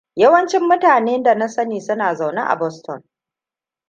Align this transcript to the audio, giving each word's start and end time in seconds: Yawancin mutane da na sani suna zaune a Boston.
Yawancin 0.15 0.63
mutane 0.67 1.23
da 1.23 1.35
na 1.35 1.47
sani 1.49 1.81
suna 1.81 2.15
zaune 2.15 2.41
a 2.41 2.55
Boston. 2.55 3.03